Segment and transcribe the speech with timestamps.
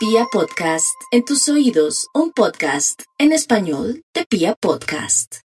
[0.00, 5.40] Pia Podcast, en tus oídos, un podcast en español de Pia Podcast.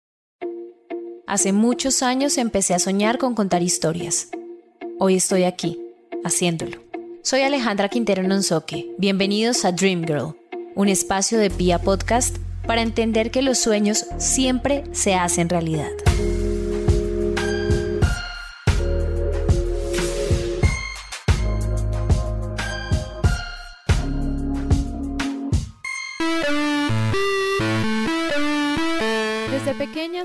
[1.27, 4.29] Hace muchos años empecé a soñar con contar historias.
[4.97, 5.77] Hoy estoy aquí,
[6.23, 6.81] haciéndolo.
[7.21, 8.95] Soy Alejandra Quintero Nonsoque.
[8.97, 10.37] Bienvenidos a Dream Girl,
[10.73, 15.91] un espacio de Pia Podcast para entender que los sueños siempre se hacen realidad.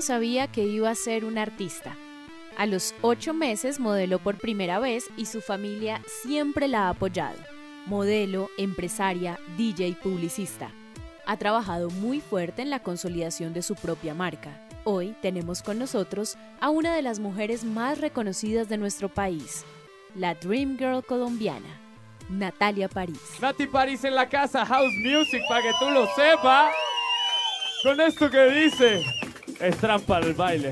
[0.01, 1.95] Sabía que iba a ser un artista.
[2.57, 7.39] A los ocho meses modeló por primera vez y su familia siempre la ha apoyado.
[7.85, 10.71] Modelo, empresaria, DJ y publicista.
[11.25, 14.67] Ha trabajado muy fuerte en la consolidación de su propia marca.
[14.83, 19.63] Hoy tenemos con nosotros a una de las mujeres más reconocidas de nuestro país,
[20.15, 21.79] la Dream Girl colombiana,
[22.29, 23.21] Natalia París.
[23.39, 26.73] Nati París en la casa, House Music, para que tú lo sepas.
[27.83, 29.03] Con esto que dice,
[29.61, 30.71] es trampa el baile.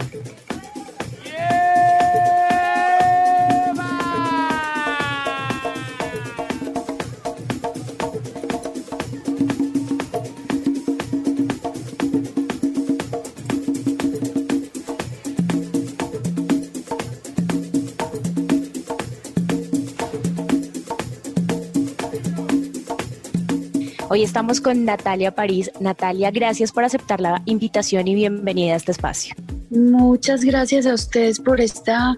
[24.19, 25.71] Hoy estamos con Natalia París.
[25.79, 29.33] Natalia, gracias por aceptar la invitación y bienvenida a este espacio.
[29.69, 32.17] Muchas gracias a ustedes por esta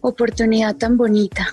[0.00, 1.48] oportunidad tan bonita.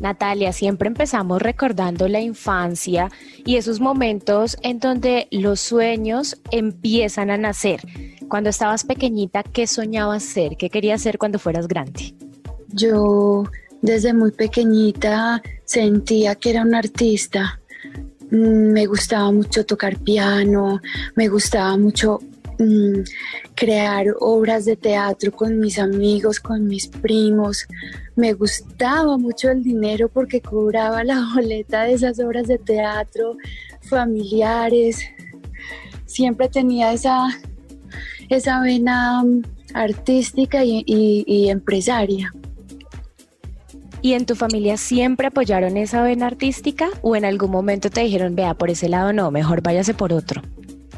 [0.00, 3.08] Natalia, siempre empezamos recordando la infancia
[3.44, 7.82] y esos momentos en donde los sueños empiezan a nacer.
[8.26, 10.56] Cuando estabas pequeñita, ¿qué soñabas ser?
[10.56, 12.16] ¿Qué querías ser cuando fueras grande?
[12.66, 13.44] Yo
[13.80, 17.60] desde muy pequeñita sentía que era un artista.
[18.30, 20.80] Mm, Me gustaba mucho tocar piano,
[21.14, 22.18] me gustaba mucho
[22.58, 23.02] mm,
[23.54, 27.66] crear obras de teatro con mis amigos, con mis primos.
[28.16, 33.36] Me gustaba mucho el dinero porque cobraba la boleta de esas obras de teatro
[33.82, 35.00] familiares.
[36.06, 37.28] Siempre tenía esa,
[38.28, 39.42] esa vena mm,
[39.74, 42.32] artística y, empresaria.
[44.06, 48.36] ¿Y en tu familia siempre apoyaron esa vena artística o en algún momento te dijeron,
[48.36, 50.42] vea, por ese lado no, mejor váyase por otro?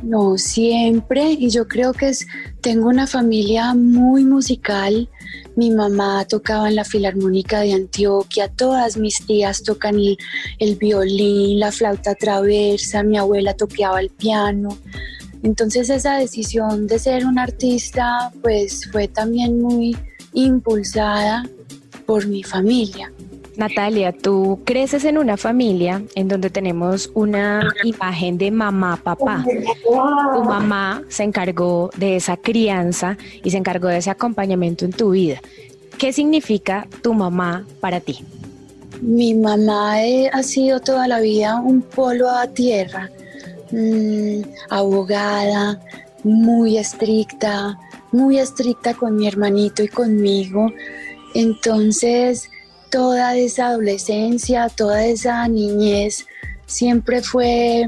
[0.02, 2.26] No, siempre, y yo creo que es,
[2.60, 5.08] tengo una familia muy musical.
[5.56, 10.18] Mi mamá tocaba en la Filarmónica de Antioquia, todas mis tías tocan el,
[10.58, 14.76] el violín, la flauta traversa, mi abuela toqueaba el piano.
[15.42, 19.96] Entonces esa decisión de ser un artista pues fue también muy
[20.34, 21.48] impulsada
[22.08, 23.12] por mi familia.
[23.58, 29.44] Natalia, tú creces en una familia en donde tenemos una imagen de mamá, papá.
[29.84, 35.10] Tu mamá se encargó de esa crianza y se encargó de ese acompañamiento en tu
[35.10, 35.42] vida.
[35.98, 38.24] ¿Qué significa tu mamá para ti?
[39.02, 43.10] Mi mamá eh, ha sido toda la vida un polo a tierra,
[43.70, 44.40] mm,
[44.70, 45.78] abogada,
[46.24, 47.78] muy estricta,
[48.12, 50.72] muy estricta con mi hermanito y conmigo.
[51.34, 52.50] Entonces,
[52.90, 56.26] toda esa adolescencia, toda esa niñez
[56.66, 57.86] siempre fue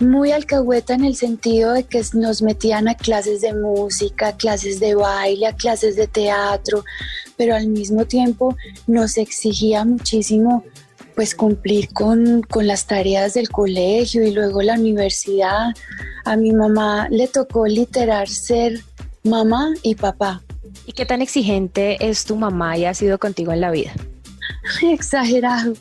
[0.00, 4.94] muy alcahueta en el sentido de que nos metían a clases de música, clases de
[4.94, 6.84] baile, a clases de teatro,
[7.36, 10.64] pero al mismo tiempo nos exigía muchísimo
[11.14, 15.74] pues cumplir con, con las tareas del colegio y luego la universidad.
[16.26, 18.82] A mi mamá le tocó literar ser
[19.24, 20.42] mamá y papá.
[20.84, 23.92] ¿Y qué tan exigente es tu mamá y ha sido contigo en la vida?
[24.82, 25.74] Exagerado.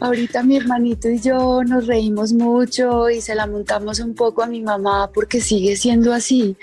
[0.00, 4.46] Ahorita mi hermanito y yo nos reímos mucho y se la montamos un poco a
[4.46, 6.56] mi mamá porque sigue siendo así.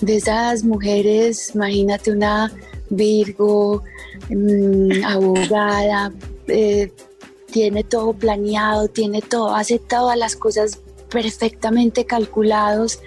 [0.00, 2.50] De esas mujeres, imagínate una
[2.88, 3.84] Virgo,
[4.30, 6.12] mm, abogada,
[6.48, 6.90] eh,
[7.50, 10.80] tiene todo planeado, tiene todo, hace todas las cosas
[11.10, 13.00] perfectamente calculados.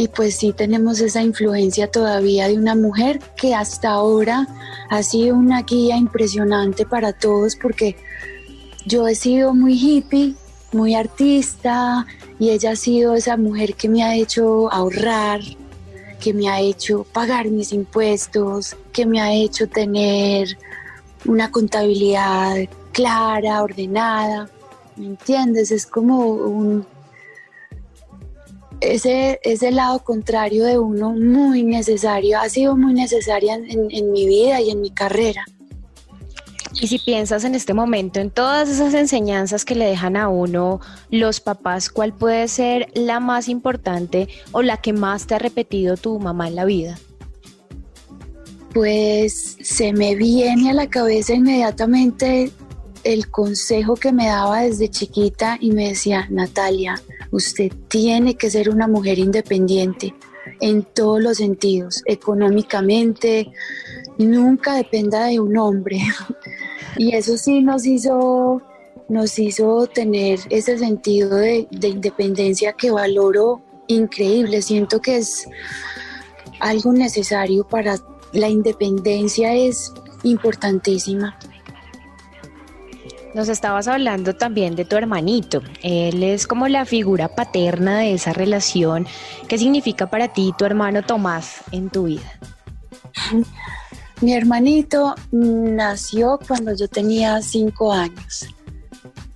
[0.00, 4.48] Y pues sí tenemos esa influencia todavía de una mujer que hasta ahora
[4.88, 7.96] ha sido una guía impresionante para todos porque
[8.86, 10.36] yo he sido muy hippie,
[10.72, 12.06] muy artista
[12.38, 15.40] y ella ha sido esa mujer que me ha hecho ahorrar,
[16.18, 20.56] que me ha hecho pagar mis impuestos, que me ha hecho tener
[21.26, 22.56] una contabilidad
[22.92, 24.48] clara, ordenada.
[24.96, 25.70] ¿Me entiendes?
[25.70, 26.86] Es como un,
[28.80, 34.12] ese, ese lado contrario de uno muy necesario, ha sido muy necesaria en, en- en
[34.12, 35.44] mi vida y en mi carrera.
[36.80, 40.80] Y si piensas en este momento en todas esas enseñanzas que le dejan a uno
[41.10, 45.96] los papás, ¿cuál puede ser la más importante o la que más te ha repetido
[45.96, 46.98] tu mamá en la vida?
[48.72, 52.52] Pues se me viene a la cabeza inmediatamente
[53.02, 58.70] el consejo que me daba desde chiquita y me decía, Natalia, usted tiene que ser
[58.70, 60.14] una mujer independiente
[60.60, 63.52] en todos los sentidos, económicamente,
[64.18, 66.00] nunca dependa de un hombre.
[66.96, 68.62] y eso sí nos hizo,
[69.08, 74.62] nos hizo tener ese sentido de, de independencia que valoro increíble.
[74.62, 75.46] Siento que es
[76.60, 77.96] algo necesario para
[78.32, 79.92] la independencia, es
[80.22, 81.38] importantísima.
[83.34, 85.62] Nos estabas hablando también de tu hermanito.
[85.82, 89.06] Él es como la figura paterna de esa relación.
[89.48, 92.38] ¿Qué significa para ti tu hermano Tomás en tu vida?
[94.20, 98.48] Mi hermanito nació cuando yo tenía cinco años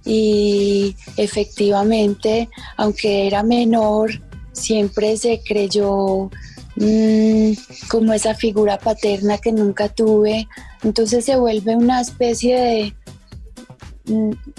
[0.04, 4.10] y efectivamente, aunque era menor,
[4.52, 6.30] siempre se creyó
[6.76, 7.52] mmm,
[7.88, 10.48] como esa figura paterna que nunca tuve.
[10.82, 12.94] Entonces se vuelve una especie de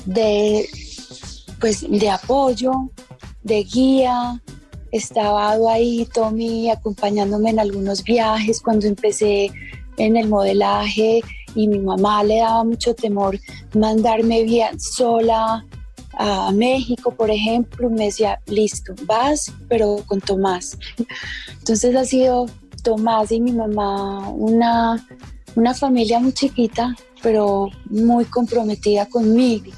[0.05, 0.67] de,
[1.59, 2.89] pues, de apoyo,
[3.43, 4.41] de guía.
[4.91, 9.51] Estaba ahí Tommy acompañándome en algunos viajes cuando empecé
[9.97, 11.21] en el modelaje
[11.53, 13.39] y mi mamá le daba mucho temor
[13.73, 15.65] mandarme bien sola
[16.17, 20.77] a México, por ejemplo, me decía, listo, vas, pero con Tomás.
[21.59, 22.45] Entonces ha sido
[22.83, 25.05] Tomás y mi mamá una,
[25.55, 29.71] una familia muy chiquita, pero muy comprometida conmigo.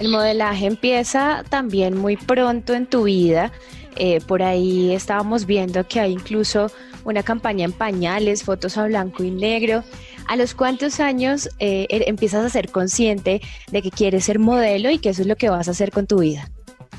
[0.00, 3.52] El modelaje empieza también muy pronto en tu vida.
[3.96, 6.70] Eh, por ahí estábamos viendo que hay incluso
[7.04, 9.82] una campaña en pañales, fotos a blanco y negro.
[10.28, 13.40] ¿A los cuántos años eh, er, empiezas a ser consciente
[13.72, 16.06] de que quieres ser modelo y que eso es lo que vas a hacer con
[16.06, 16.48] tu vida?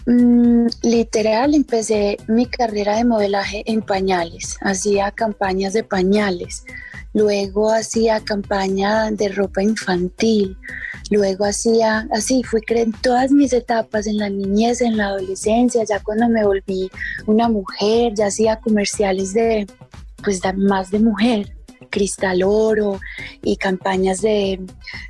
[0.06, 6.66] Mm, literal, empecé mi carrera de modelaje en pañales, hacía campañas de pañales,
[7.14, 10.58] luego hacía campaña de ropa infantil,
[11.10, 16.00] luego hacía, así fui en todas mis etapas, en la niñez, en la adolescencia, ya
[16.00, 16.90] cuando me volví
[17.26, 19.68] una mujer, ya hacía comerciales de,
[20.24, 21.56] pues más de mujer,
[21.90, 23.00] cristal oro
[23.44, 24.60] y campañas de,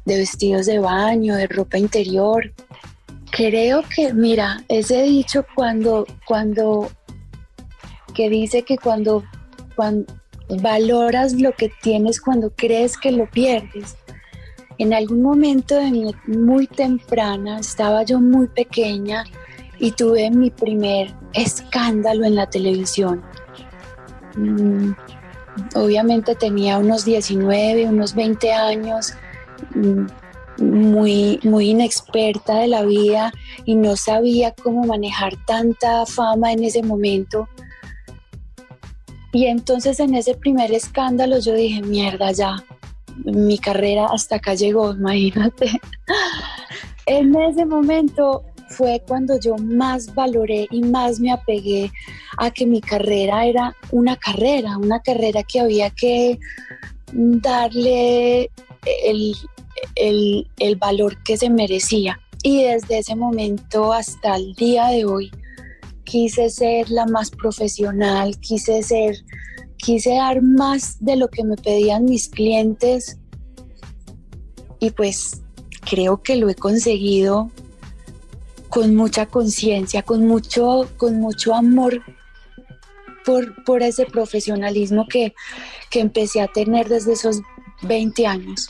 [0.06, 2.54] de vestidos de baño, de ropa interior.
[3.32, 6.90] Creo que, mira, ese dicho cuando, cuando,
[8.16, 9.24] que dice que cuando,
[9.76, 10.19] cuando
[10.50, 13.98] valoras lo que tienes cuando crees que lo pierdes.
[14.78, 19.26] En algún momento de mi muy temprana, estaba yo muy pequeña
[19.78, 23.22] y tuve mi primer escándalo en la televisión.
[24.36, 24.92] Mm,
[25.76, 29.14] obviamente tenía unos 19, unos 20 años,
[29.76, 30.06] mm,
[30.62, 33.32] muy, muy inexperta de la vida
[33.66, 37.48] y no sabía cómo manejar tanta fama en ese momento.
[39.32, 42.64] Y entonces en ese primer escándalo yo dije, mierda, ya,
[43.26, 45.80] mi carrera hasta acá llegó, imagínate.
[47.06, 51.92] en ese momento fue cuando yo más valoré y más me apegué
[52.38, 56.40] a que mi carrera era una carrera, una carrera que había que
[57.12, 58.52] darle
[59.04, 59.36] el,
[59.96, 62.20] el, valor que se merecía.
[62.44, 65.32] Y desde ese momento hasta el día de hoy
[66.10, 69.16] quise ser la más profesional, quise ser,
[69.78, 73.20] quise dar más de lo que me pedían mis clientes
[74.80, 75.42] y pues
[75.88, 77.52] creo que lo he conseguido
[78.70, 82.02] con mucha conciencia, con mucho, con mucho amor
[83.24, 85.36] por, por ese profesionalismo que,
[85.92, 87.42] que empecé a tener desde esos
[87.84, 88.68] 20 años.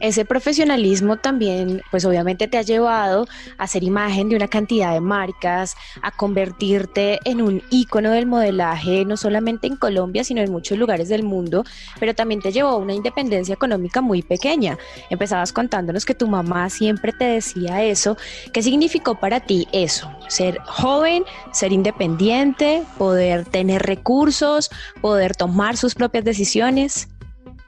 [0.00, 3.26] Ese profesionalismo también, pues obviamente te ha llevado
[3.56, 9.04] a ser imagen de una cantidad de marcas, a convertirte en un ícono del modelaje,
[9.04, 11.64] no solamente en Colombia, sino en muchos lugares del mundo,
[11.98, 14.78] pero también te llevó a una independencia económica muy pequeña.
[15.10, 18.16] Empezabas contándonos que tu mamá siempre te decía eso.
[18.52, 20.10] ¿Qué significó para ti eso?
[20.28, 27.08] Ser joven, ser independiente, poder tener recursos, poder tomar sus propias decisiones.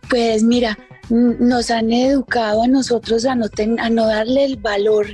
[0.08, 0.76] Pues mira,
[1.10, 3.46] nos han educado a nosotros a no,
[3.78, 5.06] a no darle el valor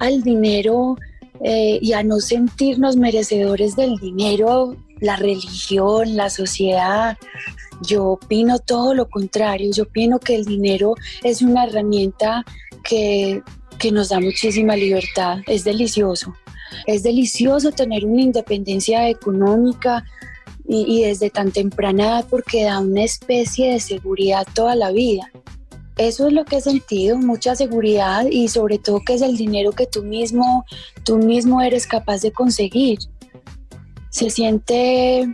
[0.00, 0.96] al dinero
[1.42, 7.16] eh, y a no sentirnos merecedores del dinero, la religión, la sociedad.
[7.82, 12.44] Yo opino todo lo contrario, yo opino que el dinero es una herramienta
[12.82, 13.42] que,
[13.78, 16.34] que nos da muchísima libertad, es delicioso.
[16.86, 20.04] Es delicioso tener una independencia económica,
[20.66, 25.30] y, desde tan temprana edad porque da una especie de seguridad toda la vida.
[25.96, 29.70] eso es lo que he sentido, mucha seguridad y sobre todo que es el dinero
[29.72, 30.64] que tú mismo,
[31.04, 32.98] tú mismo eres capaz de conseguir.
[34.10, 35.28] Se siente,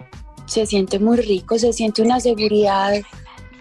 [0.46, 2.92] se siente muy rico, se siente una seguridad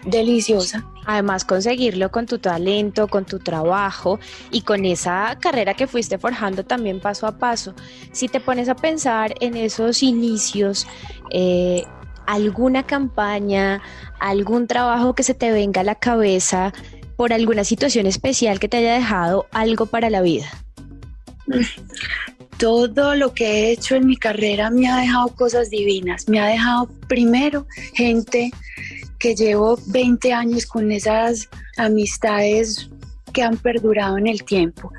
[0.04, 0.84] deliciosa.
[1.10, 4.20] Además, conseguirlo con tu talento, con tu trabajo
[4.52, 7.74] y con esa carrera que fuiste forjando también paso a paso.
[8.12, 10.86] Si te pones a pensar en esos inicios,
[11.32, 11.82] eh,
[12.26, 13.82] alguna campaña,
[14.20, 16.72] algún trabajo que se te venga a la cabeza
[17.16, 20.48] por alguna situación especial que te haya dejado algo para la vida.
[22.56, 26.28] Todo lo que he hecho en mi carrera me ha dejado cosas divinas.
[26.28, 28.52] Me ha dejado primero gente
[29.20, 32.90] que llevo 20 años con esas amistades
[33.32, 34.90] que han perdurado en el tiempo.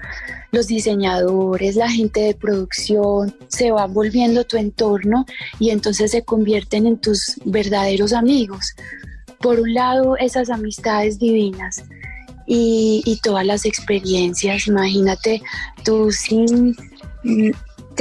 [0.51, 5.25] Los diseñadores, la gente de producción, se van volviendo tu entorno
[5.59, 8.75] y entonces se convierten en tus verdaderos amigos.
[9.39, 11.83] Por un lado, esas amistades divinas
[12.45, 14.67] y, todas las experiencias.
[14.67, 15.41] Imagínate
[15.83, 16.75] tú sin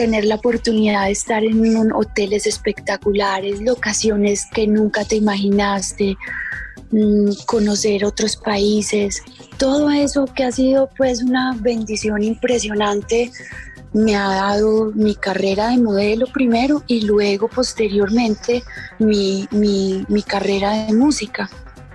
[0.01, 6.17] tener la oportunidad de estar en hoteles espectaculares, locaciones que nunca te imaginaste,
[6.91, 9.23] mm, conocer otros países,
[9.59, 13.31] todo eso que ha sido pues una bendición impresionante
[13.93, 18.63] me ha dado mi carrera de modelo primero y luego posteriormente
[18.99, 21.51] mi, mi carrera de música.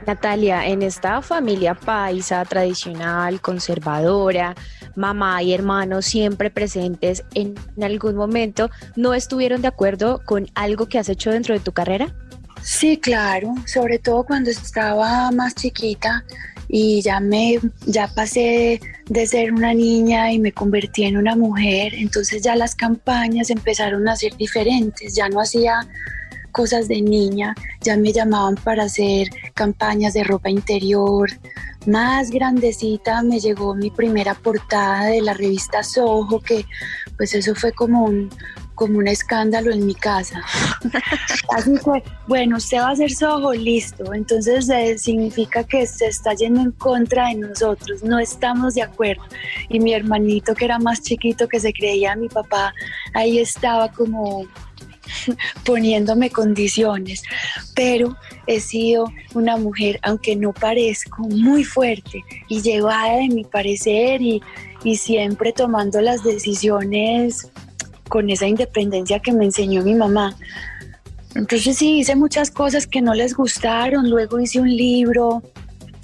[0.06, 4.54] Natalia, en esta familia paisa tradicional, conservadora,
[4.96, 11.00] mamá y hermanos siempre presentes en algún momento, ¿no estuvieron de acuerdo con algo que
[11.00, 12.14] has hecho dentro de tu carrera?
[12.62, 16.26] Sí, claro, sobre todo cuando estaba más chiquita
[16.68, 21.94] y ya me ya pasé de ser una niña y me convertí en una mujer,
[21.94, 25.88] entonces ya las campañas empezaron a ser diferentes, ya no hacía
[26.56, 31.30] cosas de niña, ya me llamaban para hacer campañas de ropa interior,
[31.86, 36.66] más grandecita me llegó mi primera portada de la revista Soho, que
[37.18, 38.30] pues eso fue como un,
[38.74, 40.42] como un escándalo en mi casa.
[41.50, 41.74] Así
[42.26, 44.14] bueno, usted va a hacer Soho, listo.
[44.14, 49.24] Entonces eh, significa que se está yendo en contra de nosotros, no estamos de acuerdo.
[49.68, 52.74] Y mi hermanito, que era más chiquito, que se creía mi papá,
[53.14, 54.46] ahí estaba como
[55.64, 57.24] poniéndome condiciones,
[57.76, 58.16] pero
[58.48, 64.42] he sido una mujer, aunque no parezco, muy fuerte y llevada de mi parecer y,
[64.84, 67.50] y siempre tomando las decisiones
[68.10, 70.36] con esa independencia que me enseñó mi mamá.
[71.34, 75.44] Entonces sí, hice muchas cosas que no les gustaron, luego hice un libro,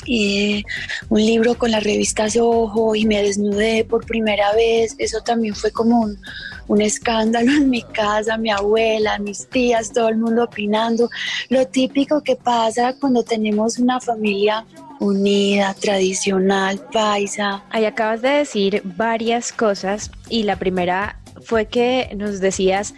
[0.06, 0.66] y
[1.10, 4.96] un libro con las revistas Ojo y me desnudé por primera vez.
[4.98, 6.18] Eso también fue como un,
[6.72, 11.10] un, escándalo en mi casa, mi abuela, mis tías, todo el mundo opinando.
[11.50, 14.66] Lo típico que pasa cuando tenemos una familia
[15.00, 17.64] unida, tradicional, paisa.
[17.72, 22.94] Ahí acabas de decir varias cosas y la primera fue que nos decías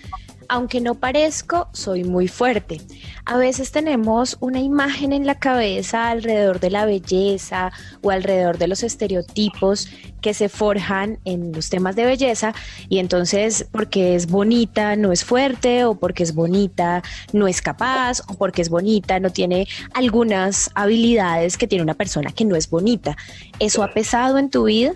[0.53, 2.79] aunque no parezco, soy muy fuerte.
[3.25, 7.71] A veces tenemos una imagen en la cabeza alrededor de la belleza
[8.03, 9.89] o alrededor de los estereotipos
[10.21, 12.53] que se forjan en los temas de belleza
[12.87, 18.21] y entonces porque es bonita no es fuerte o porque es bonita no es capaz
[18.27, 22.69] o porque es bonita no tiene algunas habilidades que tiene una persona que no es
[22.69, 23.17] bonita.
[23.57, 24.93] ¿Eso ha pesado en tu vida?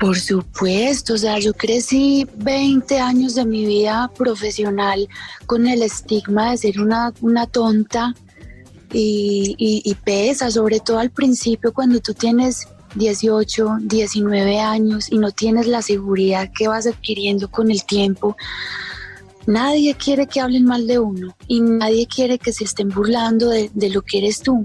[0.00, 5.06] Por supuesto, o sea, yo crecí 20 años de mi vida profesional
[5.44, 8.14] con el estigma de ser una, una tonta
[8.94, 15.66] y, pesa, sobre todo al principio cuando tú tienes 18, 19 años y no tienes
[15.66, 18.38] la seguridad que vas adquiriendo con el tiempo.
[19.46, 23.70] Nadie quiere que hablen mal de uno y nadie quiere que se estén burlando de,
[23.74, 24.64] de lo que eres tú.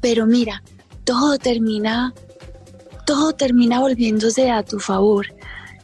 [0.00, 0.60] Pero mira,
[1.04, 2.12] todo termina
[3.04, 5.26] todo termina volviéndose a tu favor.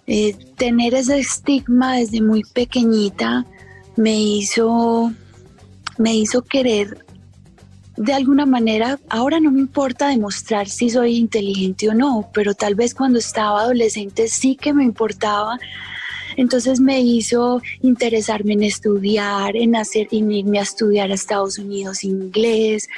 [0.06, 3.44] Eh, tener ese estigma desde muy pequeñita
[3.96, 5.12] me hizo,
[5.99, 7.06] me hizo querer
[7.96, 12.75] de alguna manera, ahora no me importa demostrar si soy inteligente o no, pero tal
[12.75, 15.58] vez cuando estaba adolescente sí que me importaba
[16.37, 22.88] entonces me hizo interesarme en estudiar, en hacer, irme a estudiar a Estados Unidos inglés.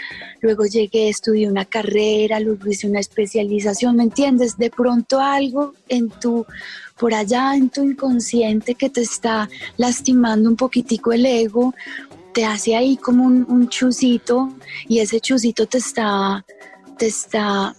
[0.40, 4.58] Luego llegué, estudié una carrera, luego hice una especialización, ¿me entiendes?
[4.58, 6.44] De pronto algo en tu,
[6.98, 11.74] por allá en tu inconsciente que te está lastimando un poquitico el ego,
[12.34, 14.52] te hace ahí como un, un chusito
[14.88, 16.44] y ese chusito te está,
[16.98, 17.74] te está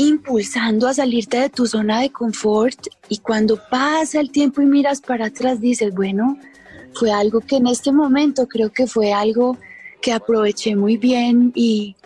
[0.00, 5.00] impulsando a salirte de tu zona de confort y cuando pasa el tiempo y miras
[5.02, 6.38] para atrás dices, bueno,
[6.94, 9.58] fue algo que en este momento creo que fue algo
[10.00, 11.96] que aproveché muy bien y,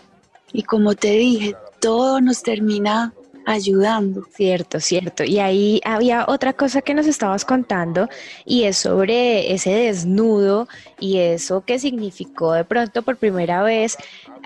[0.53, 3.15] y como te dije, todo nos termina
[3.47, 4.25] ayudando.
[4.35, 5.23] Cierto, cierto.
[5.23, 8.09] Y ahí había otra cosa que nos estabas contando
[8.45, 10.67] y es sobre ese desnudo
[10.99, 13.97] y eso que significó de pronto por primera vez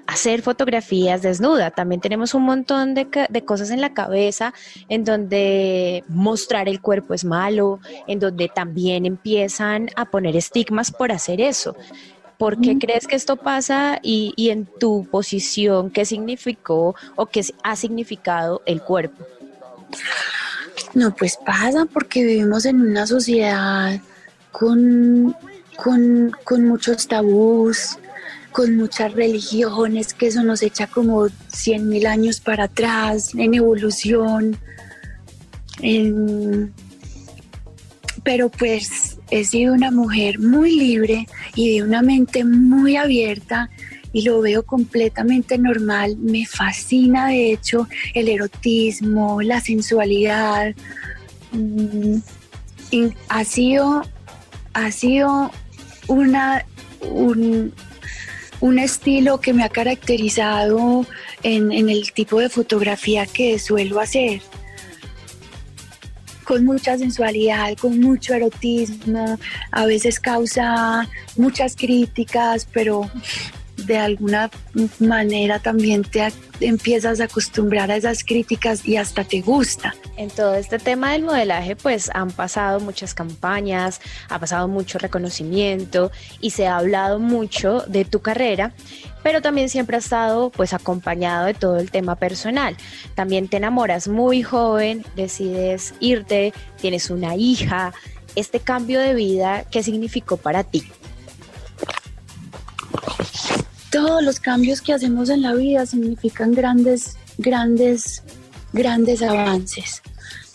[0.09, 1.71] hacer fotografías desnuda.
[1.71, 4.55] También tenemos un montón de, de, cosas en la cabeza
[4.89, 11.13] en donde mostrar el cuerpo es malo, en donde también empiezan a poner estigmas por
[11.13, 11.77] hacer eso.
[12.39, 17.45] ¿Por qué crees que esto pasa y, y, en tu posición qué significó o qué
[17.63, 19.27] ha significado el cuerpo?
[20.95, 24.01] No, pues pasa porque vivimos en una sociedad
[24.53, 25.37] con,
[25.77, 27.99] con, con muchos tabús,
[28.53, 34.57] con muchas religiones, que eso nos echa como 100 mil años para atrás en evolución.
[38.25, 43.71] Pero pues he sido una mujer muy libre y de una mente muy abierta
[44.13, 46.17] y lo veo completamente normal.
[46.17, 50.75] Me fascina de hecho el erotismo, la sensualidad.
[51.53, 52.17] Mm,
[53.29, 54.03] ha sido,
[54.73, 55.51] ha sido
[56.09, 56.65] una,
[57.03, 57.73] un,
[58.61, 61.07] un estilo que me ha caracterizado
[61.43, 64.43] en, el tipo de fotografía que suelo hacer.
[66.45, 69.39] Con mucha sensualidad, con mucho erotismo,
[69.71, 73.11] a veces causa muchas críticas, pero
[73.77, 74.51] de alguna
[74.99, 76.23] manera también te
[76.61, 79.95] empiezas a acostumbrar a esas críticas y hasta te gusta.
[80.17, 86.11] En todo este tema del modelaje pues han pasado muchas campañas, ha pasado mucho reconocimiento
[86.41, 88.73] y se ha hablado mucho de tu carrera
[89.23, 92.77] pero también siempre ha estado pues acompañado de todo el tema personal.
[93.15, 97.93] También te enamoras muy joven, decides irte, tienes una hija.
[98.37, 100.91] Este cambio de vida, ¿qué significó para ti?
[103.99, 108.23] Todos los cambios que hacemos en la vida significan grandes, grandes,
[108.73, 110.03] grandes avances.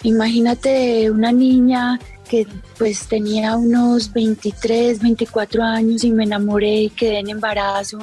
[0.03, 2.47] Imagínate una niña que
[2.77, 8.00] pues tenía unos 23, 24 años y me enamoré y quedé en embarazo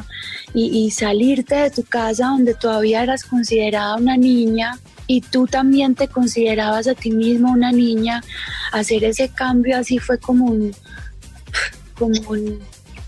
[0.53, 6.07] y, salirte de tu casa donde todavía eras considerada una niña y tú también te
[6.09, 8.23] considerabas a ti misma una niña,
[8.73, 10.75] hacer ese cambio así fue como un,
[11.95, 12.61] como un,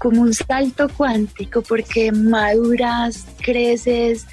[0.03, 4.27] como un salto cuántico porque maduras, creces,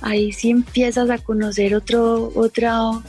[0.00, 3.02] ahí sí empiezas a conocer otro, otro,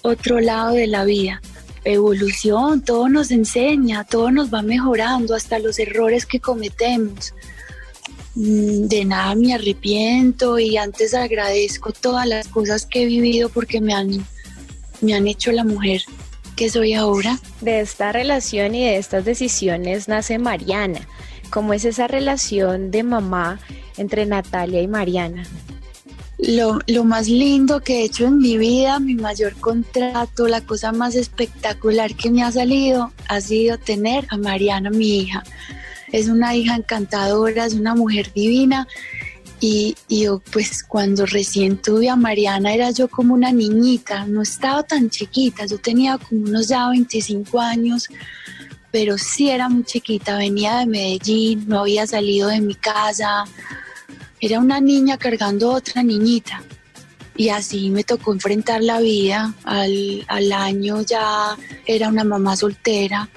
[0.00, 1.42] otro lado de la vida.
[1.84, 7.34] Evolución, todo nos enseña, todo nos va mejorando, hasta los errores que cometemos.
[8.34, 13.82] Mm, de nada me arrepiento y antes agradezco todas las cosas que he vivido porque
[13.82, 14.24] me han,
[15.02, 16.00] me han hecho la mujer
[16.56, 17.38] que soy ahora.
[17.60, 21.00] De esta relación y de estas decisiones nace Mariana.
[21.50, 23.60] ¿Cómo es esa relación de mamá
[23.96, 25.44] entre Natalia y Mariana?
[26.38, 30.90] Lo, lo, más lindo que he hecho en mi vida, mi mayor contrato, la cosa
[30.90, 35.44] más espectacular que me ha salido ha sido tener a Mariana, mi hija.
[36.10, 38.88] Es una hija encantadora, es una mujer divina.
[39.64, 44.82] Y, yo, pues cuando recién tuve a Mariana era yo como una niñita, no estaba
[44.82, 48.08] tan chiquita, yo tenía como unos ya 25 años,
[48.90, 53.44] pero sí era muy chiquita, venía de Medellín, no había salido de mi casa,
[54.40, 56.64] era una niña cargando otra niñita.
[57.36, 59.54] Y así me tocó enfrentar la vida.
[59.62, 63.28] Al, año ya era una mamá soltera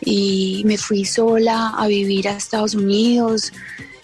[0.00, 3.52] y me fui sola a vivir a Estados Unidos.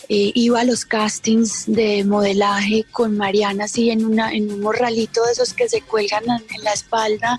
[0.08, 5.24] Eh, iba a los castings de modelaje con Mariana así en, una, en un morralito
[5.24, 7.38] de esos que se cuelgan en la espalda.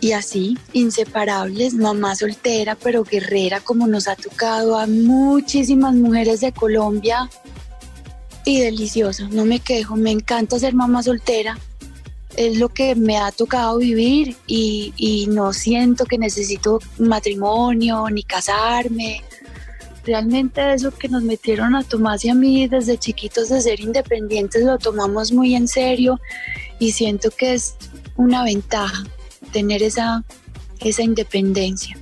[0.00, 6.52] Y así, inseparables, mamá soltera pero guerrera como nos ha tocado a muchísimas mujeres de
[6.52, 7.28] Colombia.
[8.44, 11.58] Y delicioso, no me quejo, me encanta ser mamá soltera,
[12.38, 19.22] es lo que me ha tocado vivir y, no siento que necesito matrimonio ni casarme.
[20.04, 24.64] Realmente eso que nos metieron a Tomás y a mí desde chiquitos de ser independientes
[24.64, 26.18] lo tomamos muy en serio
[26.78, 27.76] y siento que es
[28.16, 29.04] una ventaja
[29.52, 30.24] tener esa,
[30.80, 31.98] esa independencia.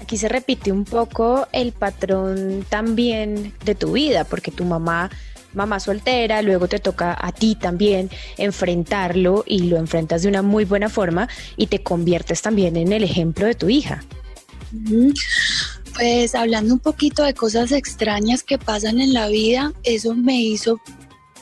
[0.00, 5.10] Aquí se repite un poco el patrón también de tu vida, porque tu mamá
[5.54, 10.64] mamá soltera, luego te toca a ti también enfrentarlo y lo enfrentas de una muy
[10.64, 14.02] buena forma y te conviertes también en el ejemplo de tu hija.
[15.94, 20.80] Pues hablando un poquito de cosas extrañas que pasan en la vida, eso me hizo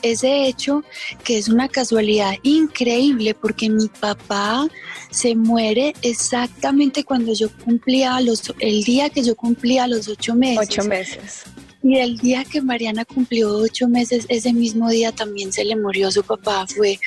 [0.03, 0.83] ese hecho
[1.23, 4.67] que es una casualidad increíble porque mi papá
[5.09, 10.69] se muere exactamente cuando yo cumplía los, el día que yo cumplía los ocho meses.
[10.69, 11.43] Ocho meses.
[11.81, 16.11] Y el día que Mariana cumplió ocho meses, ese mismo día también se le murió
[16.11, 16.65] su papá.
[16.67, 16.99] Fue,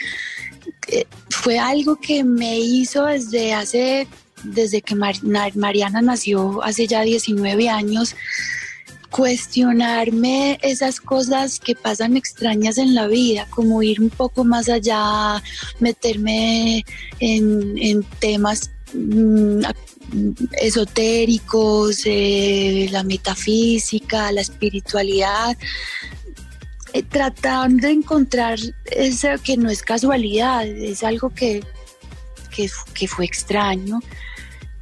[0.88, 4.06] eh, fue algo que me hizo desde hace,
[4.54, 8.14] desde que Mariana nació, hace ya 19 años,
[9.10, 15.42] cuestionarme esas cosas que pasan extrañas en la vida, como ir un poco más allá,
[15.80, 16.84] meterme
[17.20, 19.62] en, temas mm,
[20.60, 25.56] esotéricos, eh, la metafísica, la espiritualidad,
[26.92, 31.64] eh, tratando de encontrar eso que no es casualidad, es algo que,
[32.50, 34.00] que fue extraño.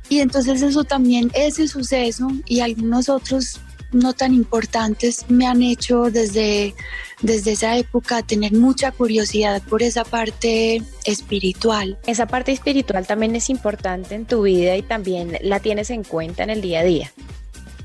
[0.08, 3.60] Y entonces eso también, ese suceso y algunos otros
[3.94, 6.74] no tan importantes me han hecho desde,
[7.22, 11.96] desde esa época tener mucha curiosidad por esa parte espiritual.
[12.06, 16.42] Esa parte espiritual también es importante en tu vida y también la tienes en cuenta
[16.42, 17.12] en el día a día.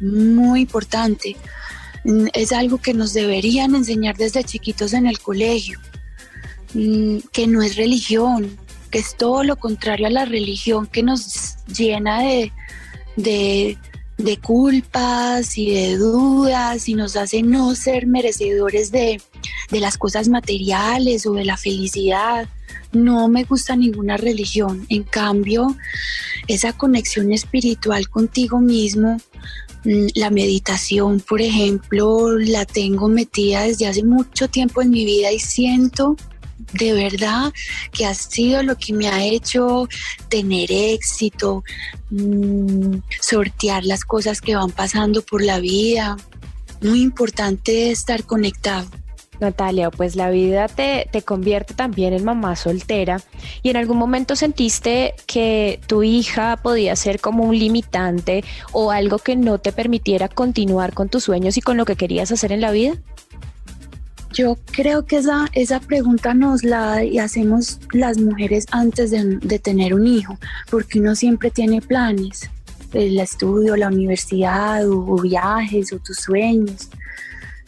[0.02, 1.38] Muy importante.
[2.04, 5.80] Mm, es algo que nos deberían enseñar desde chiquitos en el colegio,
[6.74, 8.58] mm, que no es religión,
[8.90, 12.52] que es todo lo contrario a la religión que nos llena de,
[13.16, 13.78] de
[14.20, 19.22] de culpas y de dudas y nos hace no ser merecedores de,
[19.72, 22.48] las cosas materiales o de la felicidad.
[22.92, 24.86] No me gusta ninguna religión.
[24.90, 25.76] En cambio,
[26.48, 29.18] esa conexión espiritual contigo mismo,
[29.86, 35.32] mm, la meditación, por ejemplo, la tengo metida desde hace mucho tiempo en mi vida
[35.32, 36.18] y siento
[36.74, 37.54] de verdad
[37.92, 39.88] que ha sido lo que me ha hecho
[40.30, 41.64] tener éxito,
[42.10, 46.18] mm, sortear las cosas que van pasando por la vida.
[46.82, 48.88] Muy importante estar conectado.
[49.40, 53.22] Natalia, pues la vida te, te, convierte también en mamá soltera
[53.64, 59.18] y en algún momento sentiste que tu hija podía ser como un limitante o algo
[59.18, 62.62] que no te permitiera continuar con tus sueños y con lo que querías hacer en
[62.62, 62.98] la vida?
[64.32, 70.06] Yo creo que esa, esa pregunta nos la hacemos las mujeres antes de, tener un
[70.06, 70.38] hijo,
[70.70, 72.50] porque uno siempre tiene planes,
[72.94, 76.90] el estudio, la universidad o, viajes o tus sueños.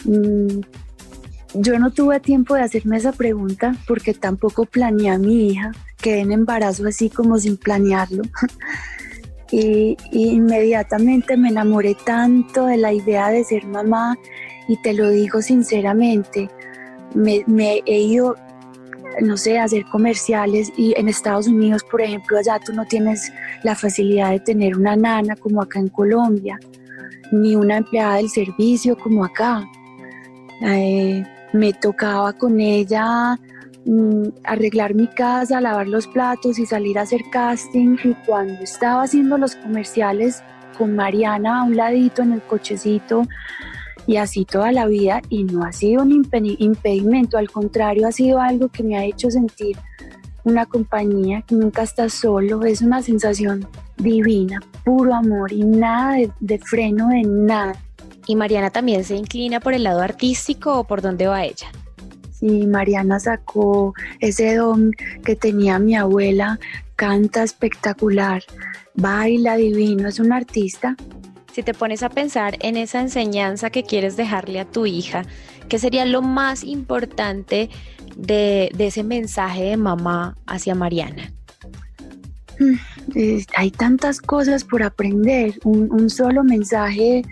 [0.06, 0.62] Mm,
[1.56, 6.21] yo no tuve tiempo de hacerme esa pregunta porque tampoco planeé a mi hija, quedé
[6.21, 8.24] en embarazo así como sin planearlo.
[9.52, 14.17] y, inmediatamente me enamoré tanto de la idea de ser mamá
[14.72, 16.50] y te lo digo sinceramente,
[17.14, 17.44] me,
[17.86, 18.38] he ido,
[19.20, 23.34] no sé, a hacer comerciales y en Estados Unidos, por ejemplo, allá tú no tienes
[23.64, 26.58] la facilidad de tener una nana como acá en Colombia,
[27.34, 29.70] ni una empleada del servicio como acá.
[30.62, 33.38] Eh, me tocaba con ella
[33.84, 37.98] mm, arreglar mi casa, lavar los platos y salir a hacer casting.
[38.06, 40.42] Y cuando estaba haciendo los comerciales
[40.78, 43.28] con Mariana a un ladito en el cochecito,
[44.08, 48.40] y así toda la vida y no ha sido un impedimento, al contrario ha sido
[48.40, 49.78] algo que me ha hecho sentir
[50.44, 56.60] una compañía que nunca está solo, es una sensación divina, puro amor y nada de,
[56.60, 57.76] freno de nada.
[58.28, 61.68] ¿Y Mariana también se inclina por el lado artístico o por dónde va ella?
[62.32, 64.92] Sí, Mariana sacó ese don
[65.24, 66.60] que tenía mi abuela,
[66.96, 68.44] canta espectacular,
[68.96, 70.96] baila divino, es una artista
[71.54, 75.24] si te pones a pensar en esa enseñanza que quieres dejarle a tu hija,
[75.68, 77.70] ¿qué sería lo más importante
[78.16, 81.34] de, ese mensaje de mamá hacia Mariana?
[82.60, 85.60] Mm, hay tantas cosas por aprender.
[85.64, 87.24] Un, solo mensaje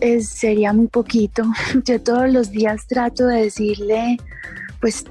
[0.00, 1.44] eh, sería muy poquito.
[1.84, 4.16] Yo todos los días trato de decirle,
[4.80, 5.04] pues,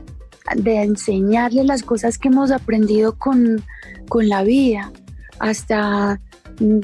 [0.56, 3.64] de enseñarle las cosas que hemos aprendido con,
[4.10, 4.92] con la vida,
[5.40, 6.20] hasta
[6.60, 6.80] mm,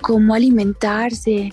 [0.00, 1.52] cómo alimentarse,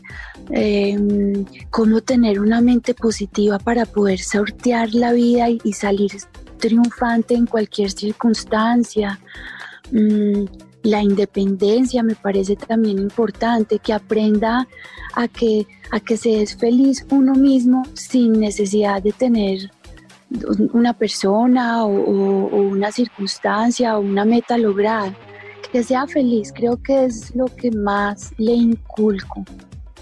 [0.49, 6.11] em, cómo tener una mente positiva para poder sortear la vida y, salir
[6.59, 9.19] triunfante en cualquier circunstancia.
[9.91, 10.45] Mm,
[10.83, 14.67] la independencia me parece también importante, que aprenda
[15.13, 19.71] a que, a que se es feliz uno mismo sin necesidad de tener
[20.73, 25.15] una persona o una circunstancia o una meta lograda
[25.71, 29.43] que sea feliz, creo que es lo que más le inculco.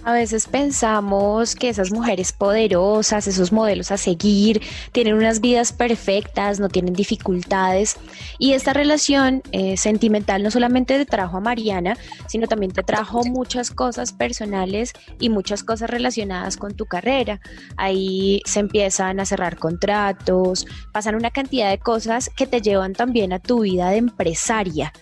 [0.05, 6.59] A veces pensamos que esas mujeres poderosas, esos modelos a seguir, tienen unas vidas perfectas,
[6.59, 7.97] no tienen dificultades.
[8.37, 11.97] Y esta relación eh, sentimental no solamente te trajo a Mariana,
[12.27, 17.41] sino también te trajo muchas cosas personales y muchas cosas relacionadas con tu carrera.
[17.75, 23.33] Ahí se empiezan a cerrar contratos, pasan una cantidad de cosas que te llevan también
[23.33, 24.93] a tu vida de empresaria.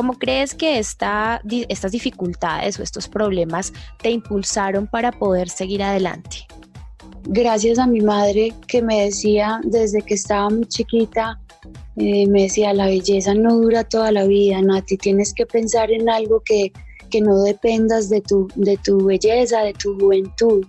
[0.00, 6.46] ¿Cómo crees que esta, estas dificultades o estos problemas te impulsaron para poder seguir adelante?
[7.24, 11.38] Gracias a mi madre que me decía desde que estaba muy chiquita,
[11.96, 16.08] eh, me decía, la belleza no dura toda la vida, Nati, tienes que pensar en
[16.08, 16.72] algo que,
[17.10, 20.64] que no dependas de tu, de tu belleza, de tu juventud.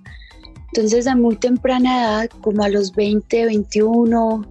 [0.74, 4.46] Entonces a muy temprana edad, como a los 20, 21,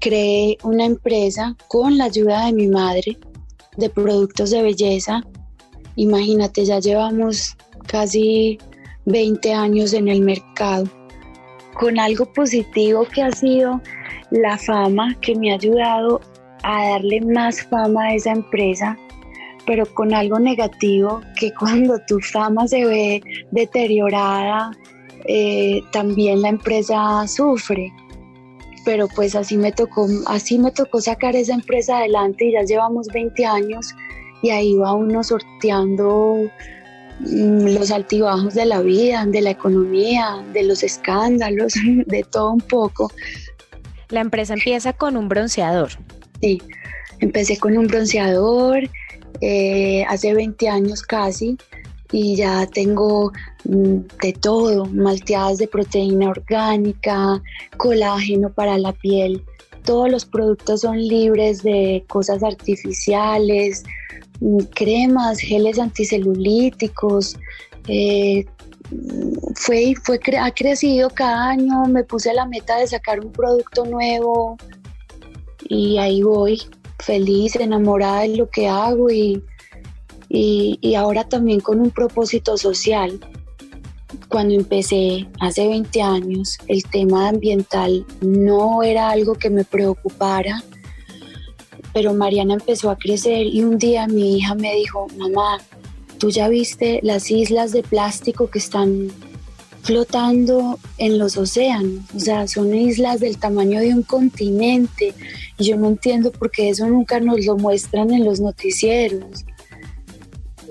[0.00, 3.16] creé una empresa con la ayuda de mi madre
[3.80, 5.22] de productos de belleza.
[5.96, 8.58] Imagínate, ya llevamos casi
[9.06, 10.86] 20 años en el mercado
[11.74, 13.80] con algo positivo que ha sido
[14.30, 16.20] la fama que me ha ayudado
[16.62, 18.96] a darle más fama a esa empresa,
[19.66, 24.70] pero con algo negativo que cuando tu fama se ve deteriorada,
[25.26, 27.92] eh, también la empresa sufre.
[28.84, 33.08] Pero pues así me tocó, así me tocó sacar esa empresa adelante y ya llevamos
[33.08, 33.94] 20 años
[34.42, 36.50] y ahí va uno sorteando
[37.20, 41.74] mm, los altibajos de la vida, de la economía, de los escándalos,
[42.06, 43.10] de todo un poco.
[44.08, 45.90] La empresa empieza con un bronceador.
[46.40, 46.60] Sí,
[47.20, 48.88] empecé con un bronceador
[49.42, 51.56] eh, hace 20 años casi
[52.12, 53.32] y ya tengo
[53.64, 57.42] mm, de todo, malteadas de proteína orgánica,
[57.76, 59.44] colágeno para la piel.
[59.84, 63.84] Todos los productos son libres de cosas artificiales,
[64.40, 67.36] mm, cremas, geles anticelulíticos.
[67.86, 68.44] Eh,
[69.54, 74.56] fue, fue, ha crecido cada año, me puse la meta de sacar un producto nuevo
[75.68, 76.60] y ahí voy,
[76.98, 79.42] feliz, enamorada de lo que hago y,
[80.32, 83.18] y, ahora también con un propósito social.
[84.28, 90.62] Cuando empecé hace 20 años, el tema ambiental no era algo que me preocupara,
[91.92, 95.58] pero Mariana empezó a crecer y un día mi hija me dijo, mamá,
[96.18, 99.08] tú ya viste las islas de plástico que están
[99.82, 105.14] flotando en los océanos, o sea, son islas del tamaño de un continente
[105.58, 109.44] y yo no entiendo por qué eso nunca nos lo muestran en los noticieros.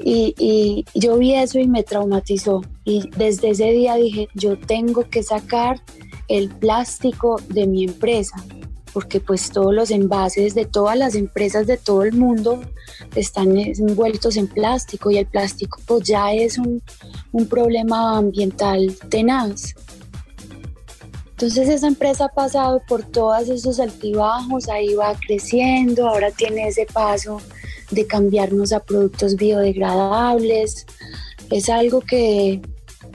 [0.04, 2.62] Y, yo vi eso y me traumatizó.
[2.84, 5.82] Y desde ese día dije, yo tengo que sacar
[6.28, 8.36] el plástico de mi empresa,
[8.94, 12.62] porque pues todos los envases de todas las empresas de todo el mundo
[13.16, 16.82] están envueltos en plástico y el plástico pues ya es un,
[17.32, 19.76] un problema ambiental tenaz.
[21.32, 26.86] Entonces esa empresa ha pasado por todos esos altibajos, ahí va creciendo, ahora tiene ese
[26.86, 27.42] paso
[27.92, 30.86] de cambiarnos a productos biodegradables.
[31.50, 32.62] Es algo que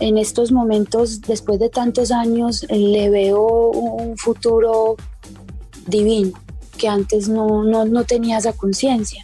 [0.01, 4.97] en estos momentos, después de tantos años, le veo un futuro
[5.87, 6.33] divino,
[6.79, 9.23] que antes no, no, no tenía esa conciencia.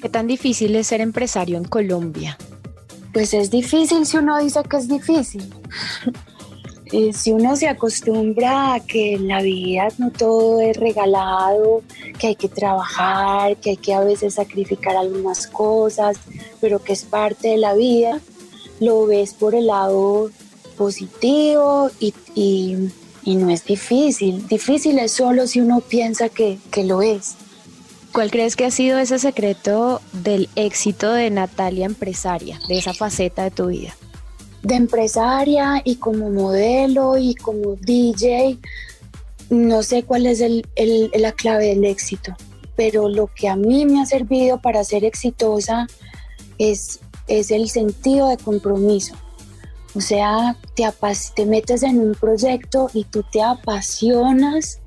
[0.00, 2.38] ¿Qué tan difícil es ser empresario en Colombia?
[3.12, 5.52] Pues es difícil si uno dice que es difícil.
[6.92, 11.82] Eh, si uno se acostumbra a que en la vida no todo es regalado,
[12.18, 16.16] que hay que trabajar, que hay que a veces sacrificar algunas cosas,
[16.60, 18.20] pero que es parte de la vida,
[18.80, 20.30] lo ves por el lado
[20.76, 24.46] positivo y, y no es difícil.
[24.48, 27.36] Difícil es solo si uno piensa que, que lo es.
[28.12, 33.44] ¿Cuál crees que ha sido ese secreto del éxito de Natalia empresaria, de esa faceta
[33.44, 33.94] de tu vida?
[34.62, 38.58] De empresaria y como modelo y como DJ,
[39.48, 40.42] no sé cuál es
[41.14, 42.36] la clave del éxito,
[42.76, 45.86] pero lo que a mí me ha servido para ser exitosa
[46.58, 49.14] es, es el sentido de compromiso.
[49.94, 50.84] O sea, te,
[51.34, 54.80] te metes en un proyecto y tú te apasionas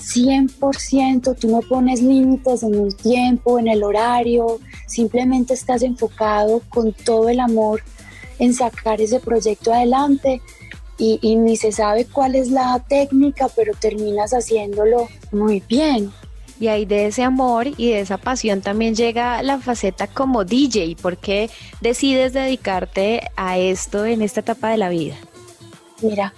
[0.00, 6.92] 100%, tú no pones límites en el tiempo, en el horario, simplemente estás enfocado con
[6.92, 7.82] todo el amor
[8.40, 10.40] en sacar ese proyecto adelante
[10.98, 16.12] y, ni se sabe cuál es la técnica, pero terminas haciéndolo muy bien.
[16.58, 20.96] Y ahí de ese amor y de esa pasión también llega la faceta como DJ.
[21.00, 21.48] ¿Por qué
[21.80, 25.14] decides dedicarte a esto en esta etapa de la vida?
[26.02, 26.34] Mira,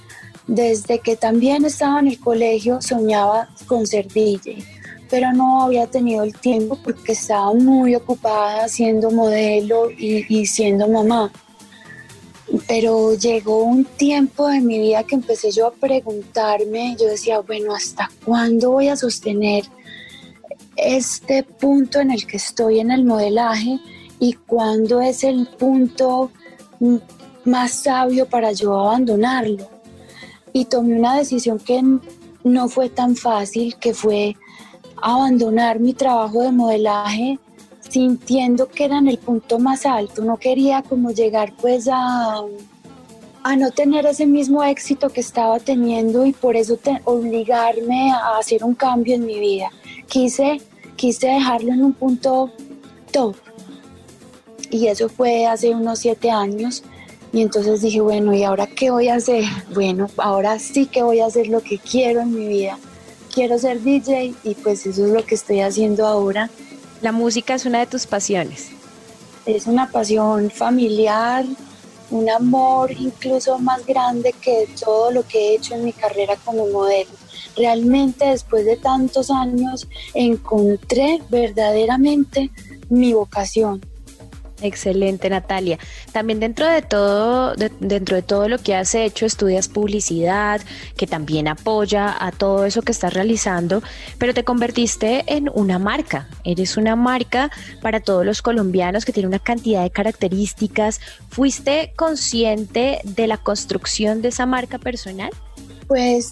[0.46, 4.64] desde que también estaba en el colegio soñaba con ser DJ,
[5.10, 10.86] pero no había tenido el tiempo porque estaba muy ocupada siendo modelo y, y siendo
[10.86, 11.32] mamá
[12.66, 17.74] pero llegó un tiempo de mi vida que empecé yo a preguntarme, yo decía, bueno,
[17.74, 19.64] ¿hasta cuándo voy a sostener
[20.76, 23.78] este punto en el que estoy en el modelaje
[24.18, 26.30] y cuándo es el punto
[27.44, 29.68] más sabio para yo abandonarlo?
[30.52, 31.82] Y tomé una decisión que
[32.44, 34.36] no fue tan fácil, que fue
[35.00, 37.38] abandonar mi trabajo de modelaje
[37.92, 42.40] sintiendo que era en el punto más alto, no quería como llegar pues a,
[43.42, 48.64] a no tener ese mismo éxito que estaba teniendo y por eso obligarme a hacer
[48.64, 49.70] un cambio en mi vida.
[50.08, 50.62] Quise,
[50.96, 52.50] quise dejarlo en un punto
[53.10, 53.36] top
[54.70, 56.82] y eso fue hace unos siete años
[57.30, 59.44] y entonces dije, bueno, ¿y ahora qué voy a hacer?
[59.74, 62.78] Bueno, ahora sí que voy a hacer lo que quiero en mi vida.
[63.34, 66.50] Quiero ser DJ y pues eso es lo que estoy haciendo ahora.
[67.02, 68.70] La música es una de tus pasiones.
[69.44, 71.44] Es una pasión familiar,
[72.10, 76.68] un amor incluso más grande que todo lo que he hecho en mi carrera como
[76.68, 77.10] modelo.
[77.56, 82.52] Realmente después de tantos años encontré verdaderamente
[82.88, 83.91] mi vocación
[84.62, 85.76] Excelente, Natalia.
[86.12, 90.60] También dentro de todo, dentro de todo lo que has hecho, estudias publicidad,
[90.96, 93.82] que también apoya a todo eso que estás realizando,
[94.18, 96.28] pero te convertiste en una marca.
[96.44, 101.00] Eres una marca para todos los colombianos que tiene una cantidad de características.
[101.28, 105.30] ¿Fuiste consciente de la construcción de esa marca personal?
[105.88, 106.30] Pues,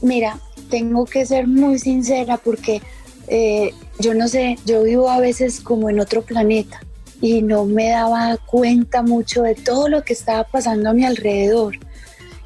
[0.00, 2.82] mira, tengo que ser muy sincera porque
[3.28, 6.80] eh, yo no sé, yo vivo a veces como en otro planeta
[7.22, 11.78] y no me daba cuenta mucho de todo lo que estaba pasando a mi alrededor.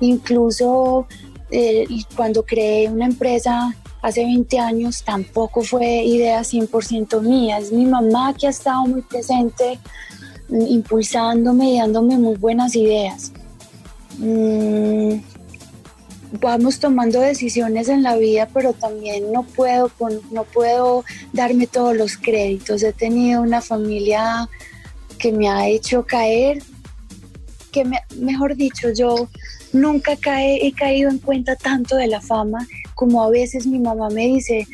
[0.01, 1.09] Incluso
[1.51, 7.87] eh, cuando creé una empresa hace 20 años tampoco fue idea 100% mía, es mi
[7.87, 9.79] mamá que ha estado muy presente
[10.51, 13.33] mm, impulsándome y dándome muy buenas ideas.
[14.19, 15.15] Mm,
[16.33, 19.91] vamos tomando decisiones en la vida, pero también no puedo,
[20.31, 22.83] no puedo darme todos los créditos.
[22.83, 24.49] He tenido una familia
[25.19, 26.62] que me ha hecho caer,
[27.73, 27.85] que
[28.19, 29.29] mejor dicho, yo
[29.73, 34.09] nunca cae, he caído en cuenta tanto de la fama como a veces mi mamá
[34.09, 34.67] me dice,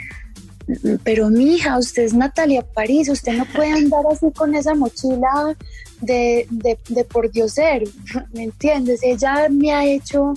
[1.03, 5.57] pero mi hija, usted es Natalia París, usted no puede andar así con esa mochila
[6.01, 7.85] de, de, de por ser,
[8.33, 9.01] ¿me entiendes?
[9.03, 10.35] Ella me ha hecho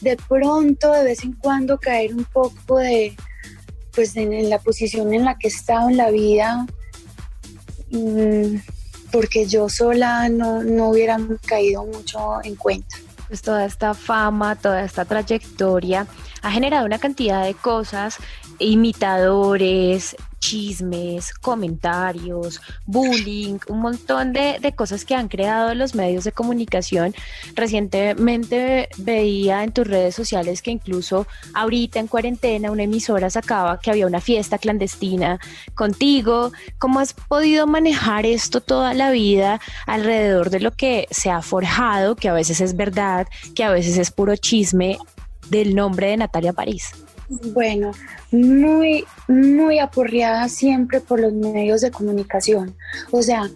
[0.00, 3.16] de pronto, de vez en cuando, caer un poco de,
[3.94, 6.66] pues en, la posición en la que he estado en la vida,
[7.90, 8.56] mm,
[9.12, 12.96] porque yo sola no, no hubiera caído mucho en cuenta.
[13.28, 16.06] Pues toda esta fama, toda esta trayectoria
[16.42, 18.16] ha generado una cantidad de cosas,
[18.60, 27.14] imitadores, chismes, comentarios, bullying, un montón de, cosas que han creado los medios de comunicación.
[27.54, 33.90] Recientemente veía en tus redes sociales que incluso ahorita en cuarentena una emisora sacaba que
[33.90, 35.38] había una fiesta clandestina
[35.74, 36.52] contigo.
[36.78, 42.16] ¿Cómo has podido manejar esto toda la vida alrededor de lo que se ha forjado,
[42.16, 44.98] que a veces es verdad, que a veces es puro chisme
[45.48, 46.92] del nombre de Natalia París?
[47.30, 47.92] Bueno,
[48.32, 52.74] muy, muy apurriada siempre por los medios de comunicación.
[53.12, 53.48] O sea,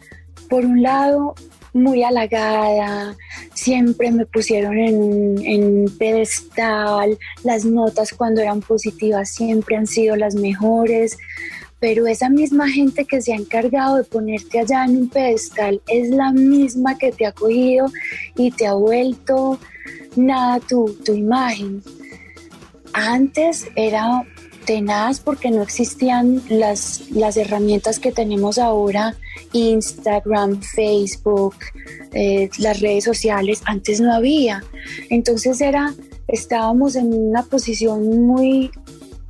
[0.48, 1.34] por un lado,
[1.72, 3.16] muy halagada,
[3.52, 10.36] siempre me pusieron en, en pedestal, las notas cuando eran positivas siempre han sido las
[10.36, 11.18] mejores,
[11.80, 16.10] pero esa misma gente que se ha encargado de ponerte allá en un pedestal es
[16.10, 17.90] la misma que te ha cogido
[18.36, 19.58] y te ha vuelto
[20.14, 21.82] nada tu, tu imagen.
[22.94, 24.24] Antes era
[24.64, 29.16] tenaz porque no existían las, las herramientas que tenemos ahora,
[29.52, 31.56] Instagram, Facebook,
[32.12, 34.62] eh, las redes sociales, antes no había.
[35.10, 35.92] Entonces era,
[36.28, 38.70] estábamos en una posición muy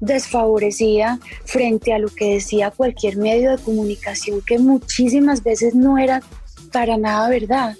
[0.00, 6.22] desfavorecida frente a lo que decía cualquier medio de comunicación que muchísimas veces no era
[6.70, 7.76] para nada verdad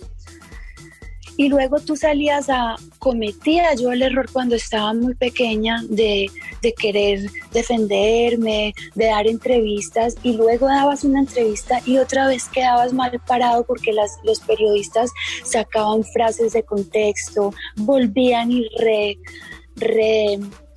[1.37, 6.31] y luego tú salías a, cometía yo el error cuando estaba muy pequeña de,
[6.79, 7.21] querer
[7.53, 13.65] defenderme, de dar entrevistas y luego dabas una entrevista y otra vez quedabas mal parado
[13.65, 15.11] porque las, los periodistas
[15.45, 19.19] sacaban frases de contexto, volvían y re,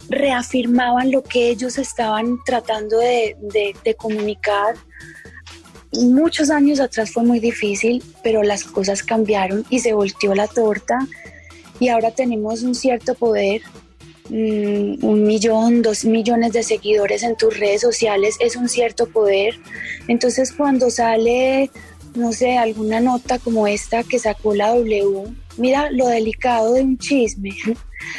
[0.10, 3.36] reafirmaban lo que ellos estaban tratando de,
[3.84, 4.76] de comunicar
[5.94, 11.08] muchos años atrás fue muy difícil, pero las cosas cambiaron y se volteó la torta
[11.80, 13.62] y ahora tenemos un cierto poder.
[14.30, 19.56] Mm, un millón, dos millones de seguidores en tus redes sociales es un cierto poder.
[20.08, 21.72] Entonces cuando sale,
[22.16, 26.98] no sé, alguna nota como esta que sacó la W, mira lo delicado de un
[26.98, 27.52] chisme.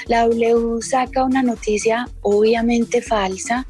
[0.06, 3.66] La W saca una noticia obviamente falsa,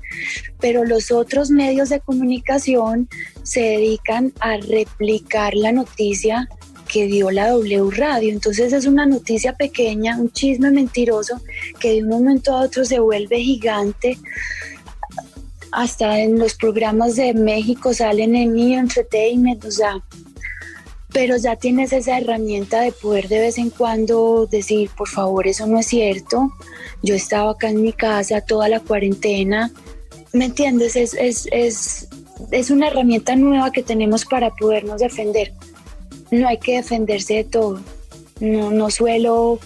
[0.60, 3.08] pero los otros medios de comunicación
[3.42, 6.48] se dedican a replicar la noticia
[6.88, 8.30] que dio la W Radio.
[8.30, 11.40] Entonces es una noticia pequeña, un chisme mentiroso
[11.78, 14.18] que de un momento a otro se vuelve gigante.
[15.70, 20.02] hasta en los programas de México salen en mi Entertainment, o sea,
[21.12, 25.66] pero ya tienes esa herramienta de poder de vez en cuando decir, por favor, eso
[25.66, 26.50] no es cierto.
[27.02, 29.72] Yo estaba acá en mi casa toda la cuarentena.
[30.32, 30.96] ¿Me entiendes?
[30.96, 32.08] Es, es, es,
[32.50, 35.52] es una herramienta nueva que tenemos para podernos defender.
[36.30, 37.80] No hay que defenderse de todo.
[38.40, 39.58] No, no suelo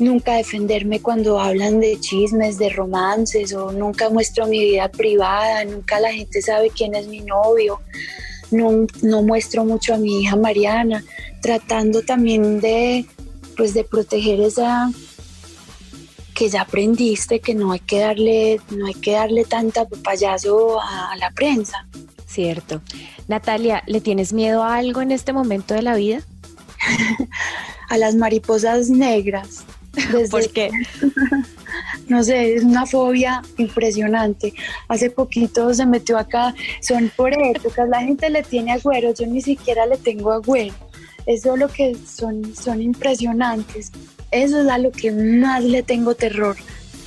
[0.00, 6.00] nunca defenderme cuando hablan de chismes, de romances, o nunca muestro mi vida privada, nunca
[6.00, 7.80] la gente sabe quién es mi novio
[8.50, 11.04] no, no muestro mucho a mi hija Mariana,
[11.40, 13.06] tratando también de,
[13.56, 14.90] pues, de proteger esa
[16.34, 21.14] que ya aprendiste que no hay que darle, no hay que darle tanta payaso a,
[21.16, 21.86] la prensa.
[22.26, 22.80] Cierto.
[23.28, 26.22] Natalia, ¿le tienes miedo a algo en este momento de la vida?
[27.90, 29.64] a las mariposas negras.
[30.30, 30.70] ¿Por qué?
[32.10, 34.52] no sé, es una fobia impresionante.
[34.88, 39.40] Hace poquito se metió acá, son por épocas, la gente le tiene agüero, yo ni
[39.40, 40.74] siquiera le tengo agüero.
[41.26, 43.92] Eso es lo que son, son impresionantes.
[44.30, 46.56] Eso es a lo que más le tengo terror.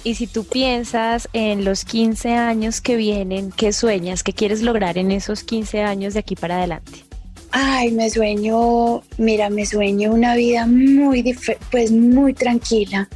[0.05, 4.23] Y si tú piensas en los 15 años que vienen, ¿qué sueñas?
[4.23, 7.05] ¿Qué quieres lograr en esos 15 años de aquí para adelante?
[7.51, 11.35] Ay, me sueño, mira, me sueño una vida muy,
[11.71, 13.07] pues muy tranquila,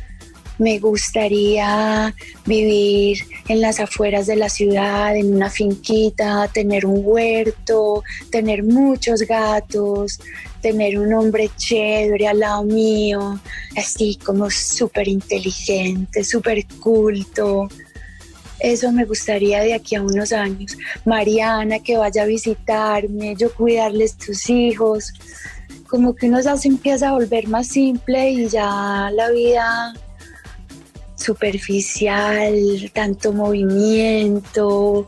[0.58, 2.14] me gustaría
[2.46, 9.22] vivir en las afueras de la ciudad, en una finquita, tener un huerto, tener muchos
[9.22, 10.20] gatos,
[10.62, 13.40] tener un hombre chévere al lado mío,
[13.78, 17.70] así como súper inteligente, súper culto.
[18.60, 20.76] Eso me gustaría de aquí a unos años.
[21.06, 25.14] Mariana que vaya a visitarme, yo cuidarles tus hijos.
[25.88, 29.94] Como que uno ya se empieza a volver más simple y ya la vida
[31.18, 32.56] superficial,
[32.94, 35.08] tanto movimiento,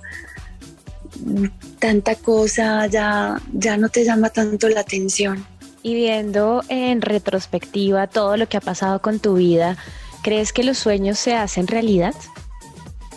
[1.80, 5.46] tanta cosa, ya, ya no te llama tanto la atención.
[5.82, 9.78] Y viendo en retrospectiva todo lo que ha pasado con tu vida,
[10.24, 12.14] ¿crees que los sueños se hacen realidad?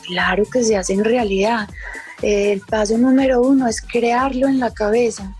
[0.06, 1.68] Claro que se hacen realidad.
[2.20, 5.34] El paso número uno es crearlo en la cabeza.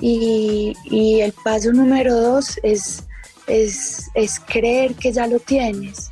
[0.00, 3.04] Y, y el paso número dos es,
[3.46, 6.10] es, es creer que ya lo tienes.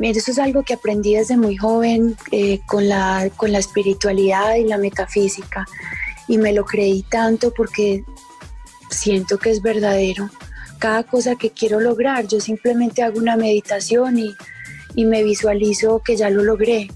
[0.00, 4.54] Mira, eso es algo que aprendí desde muy joven eh, con, la, con la espiritualidad
[4.54, 5.66] y la metafísica
[6.26, 8.02] y me lo creí tanto porque
[8.88, 10.30] siento que es verdadero.
[10.78, 14.34] Cada cosa que quiero lograr, yo simplemente hago una meditación y,
[14.94, 16.88] y me visualizo que ya lo logré.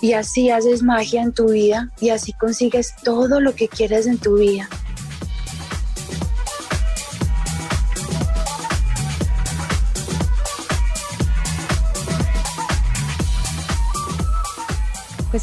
[0.00, 4.18] Y así haces magia en tu vida y así consigues todo lo que quieres en
[4.18, 4.68] tu vida.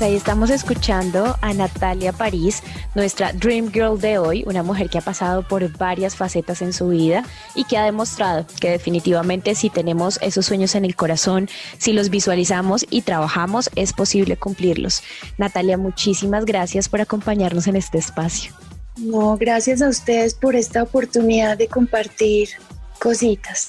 [0.02, 2.64] Pues ahí estamos escuchando a Natalia París,
[2.96, 6.88] nuestra Dream Girl de hoy, una mujer que ha pasado por varias facetas en su
[6.88, 7.24] vida
[7.54, 12.10] y que ha demostrado que definitivamente si tenemos esos sueños en el corazón, si los
[12.10, 15.04] visualizamos y trabajamos, es posible cumplirlos.
[15.38, 18.54] Natalia, muchísimas gracias por acompañarnos en este espacio.
[18.98, 22.50] No, gracias a ustedes por esta oportunidad de compartir
[22.98, 23.68] cositas.